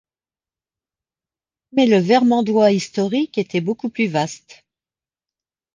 Mais 1.73 1.85
le 1.85 1.97
Vermandois 1.97 2.71
historique 2.71 3.37
était 3.37 3.61
beaucoup 3.61 3.89
plus 3.89 4.07
vaste. 4.07 4.65